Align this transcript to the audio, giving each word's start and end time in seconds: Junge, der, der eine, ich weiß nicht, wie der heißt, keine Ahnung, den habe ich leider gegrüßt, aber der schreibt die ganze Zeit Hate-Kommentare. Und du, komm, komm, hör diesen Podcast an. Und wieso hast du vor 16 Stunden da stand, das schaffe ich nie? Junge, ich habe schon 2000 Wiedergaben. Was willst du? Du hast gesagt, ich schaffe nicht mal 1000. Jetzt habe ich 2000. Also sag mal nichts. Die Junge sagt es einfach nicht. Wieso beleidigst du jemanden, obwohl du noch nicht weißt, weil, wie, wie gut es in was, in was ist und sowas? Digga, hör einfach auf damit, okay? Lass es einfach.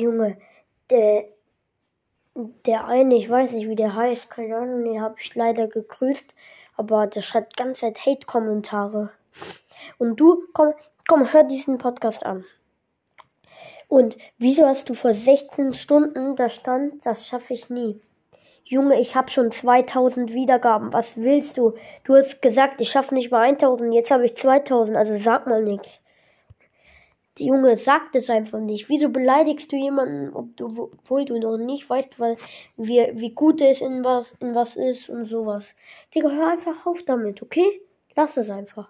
Junge, 0.00 0.36
der, 0.90 1.24
der 2.34 2.86
eine, 2.86 3.14
ich 3.16 3.28
weiß 3.28 3.52
nicht, 3.52 3.68
wie 3.68 3.76
der 3.76 3.94
heißt, 3.94 4.30
keine 4.30 4.56
Ahnung, 4.56 4.84
den 4.84 5.00
habe 5.00 5.16
ich 5.18 5.34
leider 5.34 5.68
gegrüßt, 5.68 6.34
aber 6.76 7.06
der 7.06 7.20
schreibt 7.20 7.58
die 7.58 7.62
ganze 7.62 7.82
Zeit 7.82 8.06
Hate-Kommentare. 8.06 9.10
Und 9.98 10.18
du, 10.18 10.44
komm, 10.52 10.72
komm, 11.06 11.32
hör 11.32 11.44
diesen 11.44 11.78
Podcast 11.78 12.24
an. 12.24 12.44
Und 13.88 14.16
wieso 14.38 14.66
hast 14.66 14.88
du 14.88 14.94
vor 14.94 15.14
16 15.14 15.74
Stunden 15.74 16.36
da 16.36 16.48
stand, 16.48 17.04
das 17.04 17.26
schaffe 17.26 17.54
ich 17.54 17.70
nie? 17.70 18.00
Junge, 18.64 19.00
ich 19.00 19.16
habe 19.16 19.28
schon 19.30 19.50
2000 19.50 20.32
Wiedergaben. 20.32 20.92
Was 20.92 21.16
willst 21.16 21.58
du? 21.58 21.74
Du 22.04 22.14
hast 22.14 22.40
gesagt, 22.40 22.80
ich 22.80 22.88
schaffe 22.88 23.16
nicht 23.16 23.32
mal 23.32 23.42
1000. 23.42 23.92
Jetzt 23.92 24.12
habe 24.12 24.24
ich 24.24 24.36
2000. 24.36 24.96
Also 24.96 25.18
sag 25.18 25.48
mal 25.48 25.64
nichts. 25.64 26.02
Die 27.40 27.46
Junge 27.46 27.76
sagt 27.78 28.14
es 28.14 28.30
einfach 28.30 28.60
nicht. 28.60 28.88
Wieso 28.88 29.08
beleidigst 29.08 29.72
du 29.72 29.76
jemanden, 29.76 30.32
obwohl 30.34 31.24
du 31.24 31.38
noch 31.40 31.56
nicht 31.56 31.88
weißt, 31.90 32.20
weil, 32.20 32.36
wie, 32.76 33.10
wie 33.14 33.32
gut 33.34 33.60
es 33.62 33.80
in 33.80 34.04
was, 34.04 34.32
in 34.38 34.54
was 34.54 34.76
ist 34.76 35.10
und 35.10 35.24
sowas? 35.24 35.74
Digga, 36.14 36.30
hör 36.30 36.48
einfach 36.48 36.86
auf 36.86 37.02
damit, 37.02 37.42
okay? 37.42 37.82
Lass 38.14 38.36
es 38.36 38.50
einfach. 38.50 38.88